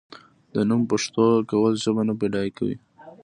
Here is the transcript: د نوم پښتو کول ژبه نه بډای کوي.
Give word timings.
د 0.53 0.55
نوم 0.69 0.81
پښتو 0.91 1.25
کول 1.49 1.73
ژبه 1.83 2.01
نه 2.09 2.13
بډای 2.19 2.49
کوي. 2.57 2.77